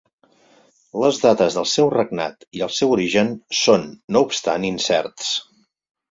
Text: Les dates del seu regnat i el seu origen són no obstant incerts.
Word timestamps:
Les 1.01 1.17
dates 1.25 1.57
del 1.57 1.67
seu 1.71 1.91
regnat 1.95 2.47
i 2.59 2.63
el 2.67 2.71
seu 2.77 2.93
origen 2.95 3.29
són 3.59 3.85
no 4.17 4.23
obstant 4.29 4.65
incerts. 4.71 5.29